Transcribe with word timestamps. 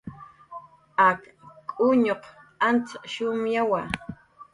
Ak 1.07 1.19
k'uñuq 1.75 2.23
antz 2.67 2.89
shumyawa 3.11 3.81